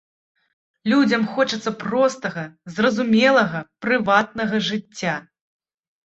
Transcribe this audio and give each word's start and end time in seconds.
Людзям 0.91 1.25
хочацца 1.33 1.73
простага, 1.83 2.45
зразумелага, 2.77 3.59
прыватнага 3.87 4.55
жыцця. 4.69 5.15